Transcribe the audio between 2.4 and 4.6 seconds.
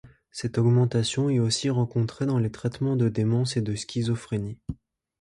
traitement de démence et de schizophrénie.